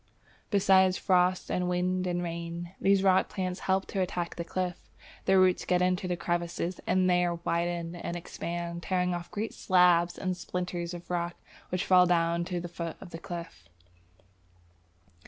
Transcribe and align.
Besides 0.49 0.97
frost 0.97 1.51
and 1.51 1.69
wind 1.69 2.07
and 2.07 2.23
rain, 2.23 2.71
these 2.81 3.03
rock 3.03 3.29
plants 3.29 3.59
help 3.69 3.85
to 3.89 4.01
attack 4.01 4.35
the 4.35 4.43
cliff. 4.43 4.89
Their 5.25 5.39
roots 5.39 5.63
get 5.63 5.79
into 5.79 6.07
the 6.07 6.17
crevices, 6.17 6.81
and 6.87 7.07
there 7.07 7.35
widen 7.35 7.95
and 7.95 8.17
expand, 8.17 8.81
tearing 8.81 9.13
off 9.13 9.29
great 9.29 9.53
slabs 9.53 10.17
and 10.17 10.35
splinters 10.35 10.95
of 10.95 11.11
rock 11.11 11.35
which 11.69 11.85
fall 11.85 12.07
down 12.07 12.45
to 12.45 12.59
the 12.59 12.67
foot 12.67 12.97
of 12.99 13.11
the 13.11 13.19
cliff. 13.19 13.69